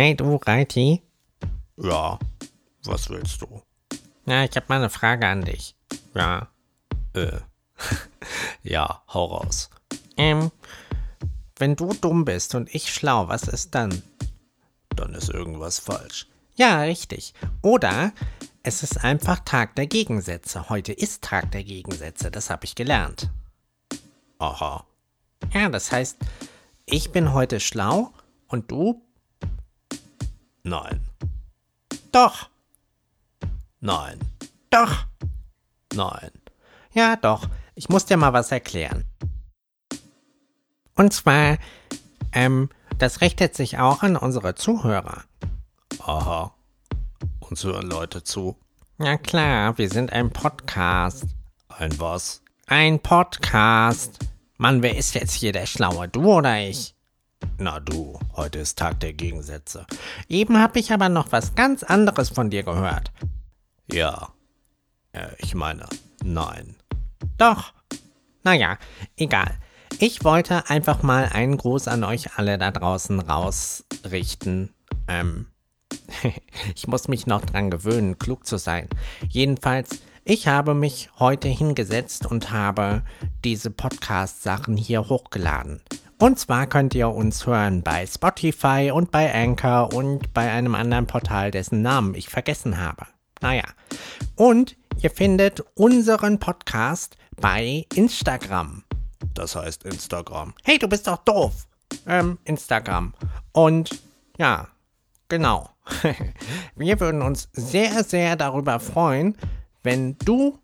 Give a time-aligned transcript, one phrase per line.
[0.00, 1.02] Hey du, Reiti.
[1.76, 2.18] Ja,
[2.84, 3.60] was willst du?
[4.24, 5.76] Ja, ich habe mal eine Frage an dich.
[6.14, 6.48] Ja.
[7.12, 7.40] Äh.
[8.62, 9.68] ja, hau raus.
[10.16, 10.50] Ähm,
[11.58, 14.02] wenn du dumm bist und ich schlau, was ist dann?
[14.96, 16.28] Dann ist irgendwas falsch.
[16.54, 17.34] Ja, richtig.
[17.60, 18.14] Oder
[18.62, 20.70] es ist einfach Tag der Gegensätze.
[20.70, 23.28] Heute ist Tag der Gegensätze, das habe ich gelernt.
[24.38, 24.86] Aha.
[25.52, 26.16] Ja, das heißt,
[26.86, 28.14] ich bin heute schlau
[28.48, 29.02] und du?
[30.62, 31.00] Nein.
[32.12, 32.48] Doch.
[33.80, 34.18] Nein.
[34.70, 35.06] Doch.
[35.94, 36.30] Nein.
[36.92, 37.48] Ja, doch.
[37.74, 39.04] Ich muss dir mal was erklären.
[40.94, 41.56] Und zwar,
[42.32, 42.68] ähm,
[42.98, 45.24] das richtet sich auch an unsere Zuhörer.
[46.00, 46.54] Aha.
[47.40, 48.56] Uns hören Leute zu.
[48.98, 51.24] Ja klar, wir sind ein Podcast.
[51.68, 52.42] Ein was?
[52.66, 54.18] Ein Podcast.
[54.58, 56.06] Mann, wer ist jetzt hier der Schlaue?
[56.06, 56.94] Du oder ich?
[57.58, 59.86] Na du, heute ist Tag der Gegensätze.
[60.28, 63.12] Eben habe ich aber noch was ganz anderes von dir gehört.
[63.92, 64.30] Ja.
[65.12, 65.86] Äh, ich meine,
[66.24, 66.76] nein.
[67.36, 67.72] Doch.
[68.42, 68.78] Naja,
[69.16, 69.58] egal.
[69.98, 74.72] Ich wollte einfach mal einen Gruß an euch alle da draußen rausrichten.
[75.08, 75.46] Ähm,
[76.74, 78.88] ich muss mich noch dran gewöhnen, klug zu sein.
[79.28, 83.02] Jedenfalls, ich habe mich heute hingesetzt und habe
[83.44, 85.82] diese Podcast-Sachen hier hochgeladen.
[86.20, 91.06] Und zwar könnt ihr uns hören bei Spotify und bei Anchor und bei einem anderen
[91.06, 93.06] Portal, dessen Namen ich vergessen habe.
[93.40, 93.64] Naja.
[94.36, 98.84] Und ihr findet unseren Podcast bei Instagram.
[99.32, 100.52] Das heißt Instagram.
[100.62, 101.66] Hey, du bist doch doof.
[102.06, 103.14] Ähm, Instagram.
[103.52, 103.98] Und
[104.36, 104.68] ja,
[105.28, 105.70] genau.
[106.76, 109.38] Wir würden uns sehr, sehr darüber freuen,
[109.82, 110.58] wenn du,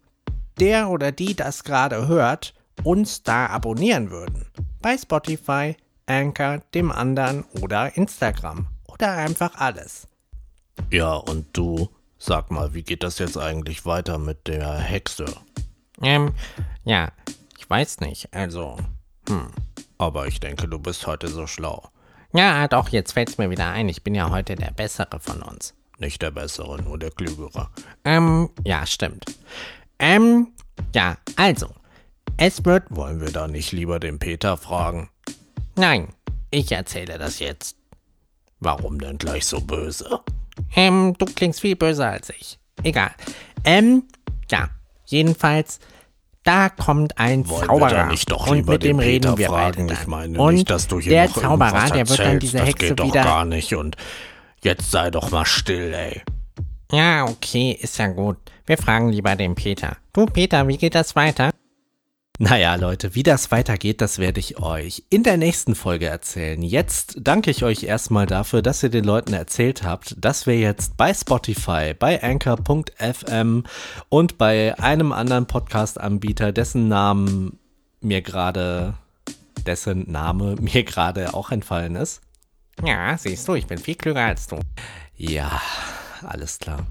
[0.60, 4.46] der oder die das gerade hört, uns da abonnieren würden.
[4.80, 8.66] Bei Spotify, Anchor, dem anderen oder Instagram.
[8.86, 10.08] Oder einfach alles.
[10.90, 11.88] Ja, und du,
[12.18, 15.26] sag mal, wie geht das jetzt eigentlich weiter mit der Hexe?
[16.02, 16.32] Ähm,
[16.84, 17.12] ja,
[17.58, 18.76] ich weiß nicht, also,
[19.28, 19.48] hm.
[19.98, 21.88] Aber ich denke, du bist heute so schlau.
[22.32, 23.88] Ja, doch, jetzt fällt's mir wieder ein.
[23.88, 25.74] Ich bin ja heute der Bessere von uns.
[25.98, 27.70] Nicht der Bessere, nur der Klügere.
[28.04, 29.24] Ähm, ja, stimmt.
[29.98, 30.48] Ähm,
[30.94, 31.70] ja, also,
[32.36, 32.84] es wird.
[32.90, 35.10] Wollen wir da nicht lieber den Peter fragen?
[35.76, 36.08] Nein,
[36.50, 37.76] ich erzähle das jetzt.
[38.60, 40.20] Warum denn gleich so böse?
[40.74, 42.58] Ähm, du klingst viel böser als ich.
[42.82, 43.10] Egal.
[43.64, 44.04] Ähm,
[44.50, 44.68] ja,
[45.04, 45.78] jedenfalls,
[46.44, 47.90] da kommt ein Wollen Zauberer.
[47.90, 49.86] wir da nicht doch und mit dem den reden Peter wir fragen?
[49.86, 50.10] beide Ich dann.
[50.10, 52.88] meine und nicht, dass du hier der noch Zauberer, der wird dann diese das Hexe
[52.88, 53.22] geht doch wieder.
[53.24, 53.96] gar nicht und
[54.62, 56.22] jetzt sei doch mal still, ey.
[56.92, 58.36] Ja, okay, ist ja gut.
[58.64, 59.96] Wir fragen lieber den Peter.
[60.12, 61.50] Du, Peter, wie geht das weiter?
[62.38, 66.60] Naja, Leute, wie das weitergeht, das werde ich euch in der nächsten Folge erzählen.
[66.60, 70.98] Jetzt danke ich euch erstmal dafür, dass ihr den Leuten erzählt habt, dass wir jetzt
[70.98, 73.64] bei Spotify, bei Anchor.fm
[74.10, 77.58] und bei einem anderen Podcast-Anbieter, dessen Namen
[78.02, 78.94] mir gerade,
[79.64, 82.20] dessen Name mir gerade auch entfallen ist.
[82.84, 84.60] Ja, siehst du, ich bin viel klüger als du.
[85.16, 85.62] Ja,
[86.22, 86.86] alles klar.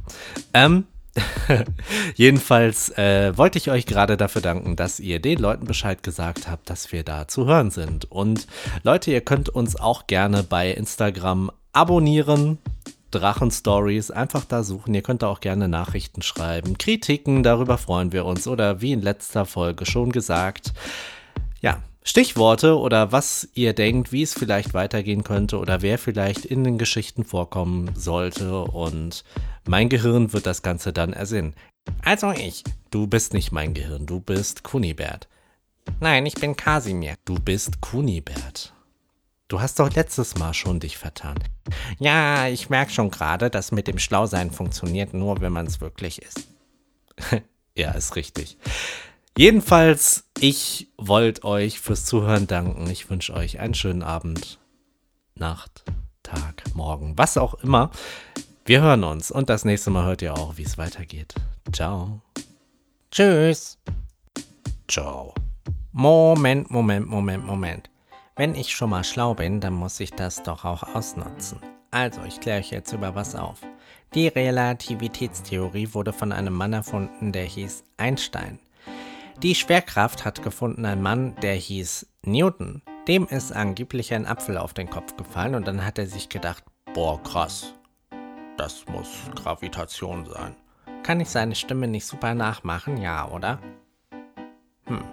[0.55, 0.87] Ähm,
[2.15, 6.69] Jedenfalls äh, wollte ich euch gerade dafür danken, dass ihr den Leuten Bescheid gesagt habt,
[6.69, 8.11] dass wir da zu hören sind.
[8.11, 8.47] Und
[8.83, 12.57] Leute, ihr könnt uns auch gerne bei Instagram abonnieren.
[13.11, 14.93] Drachen Stories, einfach da suchen.
[14.93, 18.45] Ihr könnt da auch gerne Nachrichten schreiben, Kritiken, darüber freuen wir uns.
[18.47, 20.73] Oder wie in letzter Folge schon gesagt,
[21.61, 26.63] ja, Stichworte oder was ihr denkt, wie es vielleicht weitergehen könnte oder wer vielleicht in
[26.63, 28.61] den Geschichten vorkommen sollte.
[28.61, 29.23] Und
[29.67, 31.55] mein Gehirn wird das Ganze dann ersinnen.
[32.03, 32.63] Also ich.
[32.91, 35.27] Du bist nicht mein Gehirn, du bist Kunibert.
[35.99, 37.15] Nein, ich bin Kasimir.
[37.25, 38.73] Du bist Kunibert.
[39.47, 41.37] Du hast doch letztes Mal schon dich vertan.
[41.99, 46.21] Ja, ich merke schon gerade, dass mit dem Schlausein funktioniert nur, wenn man es wirklich
[46.21, 46.47] ist.
[47.75, 48.57] ja, ist richtig.
[49.37, 52.89] Jedenfalls, ich wollte euch fürs Zuhören danken.
[52.89, 54.59] Ich wünsche euch einen schönen Abend,
[55.35, 55.83] Nacht,
[56.23, 57.91] Tag, Morgen, was auch immer.
[58.63, 61.35] Wir hören uns und das nächste Mal hört ihr auch, wie es weitergeht.
[61.73, 62.21] Ciao.
[63.11, 63.77] Tschüss.
[64.87, 65.33] Ciao.
[65.91, 67.89] Moment, Moment, Moment, Moment.
[68.37, 71.59] Wenn ich schon mal schlau bin, dann muss ich das doch auch ausnutzen.
[71.91, 73.59] Also, ich kläre euch jetzt über was auf.
[74.13, 78.59] Die Relativitätstheorie wurde von einem Mann erfunden, der hieß Einstein.
[79.43, 82.81] Die Schwerkraft hat gefunden ein Mann, der hieß Newton.
[83.07, 86.63] Dem ist angeblich ein Apfel auf den Kopf gefallen und dann hat er sich gedacht,
[86.93, 87.73] boah, krass,
[88.57, 90.55] das muss Gravitation sein.
[91.03, 92.97] Kann ich seine Stimme nicht super nachmachen?
[92.97, 93.59] Ja, oder?
[94.87, 95.03] Hm.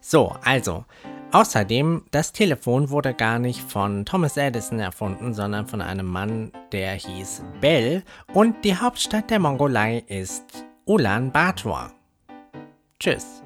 [0.00, 0.84] So, also,
[1.32, 6.92] Außerdem, das Telefon wurde gar nicht von Thomas Edison erfunden, sondern von einem Mann, der
[6.92, 8.02] hieß Bell.
[8.34, 11.94] Und die Hauptstadt der Mongolei ist Ulaanbaatar.
[13.00, 13.41] Tschüss.